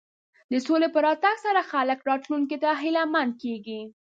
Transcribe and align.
د 0.51 0.53
سولې 0.65 0.87
په 0.93 0.99
راتګ 1.05 1.35
سره 1.45 1.61
خلک 1.71 1.99
راتلونکي 2.09 2.57
ته 2.63 2.69
هیله 2.81 3.03
مند 3.13 3.33
کېږي. 3.43 3.81